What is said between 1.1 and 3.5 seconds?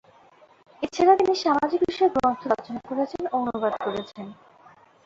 তিনি সামাজিক বিষয়ক গ্রন্থ রচনা করেছেন ও